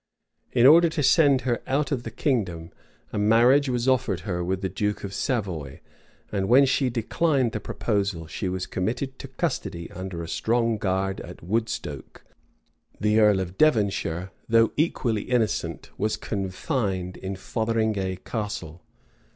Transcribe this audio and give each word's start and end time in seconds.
[]In 0.59 0.65
order 0.65 0.89
to 0.89 1.03
send 1.03 1.41
her 1.41 1.61
out 1.67 1.91
of 1.91 2.01
the 2.01 2.09
kingdom, 2.09 2.71
a 3.13 3.19
marriage 3.19 3.69
was 3.69 3.87
offered 3.87 4.21
her 4.21 4.43
with 4.43 4.61
the 4.61 4.67
duke 4.67 5.03
of 5.03 5.13
Savoy; 5.13 5.79
and 6.31 6.49
when 6.49 6.65
she 6.65 6.89
declined 6.89 7.51
the 7.51 7.59
proposal, 7.59 8.25
she 8.25 8.49
was 8.49 8.65
committed 8.65 9.19
to 9.19 9.27
custody 9.27 9.91
under 9.91 10.23
a 10.23 10.27
strong 10.27 10.79
guard 10.79 11.21
at 11.21 11.43
Wodestoke.[] 11.43 12.23
The 12.99 13.19
earl 13.19 13.39
of 13.39 13.59
Devonshire, 13.59 14.31
though 14.49 14.71
equally 14.75 15.21
innocent, 15.29 15.91
was 15.99 16.17
confined 16.17 17.15
in 17.17 17.35
Fotheringay 17.35 18.21
Castle. 18.25 18.81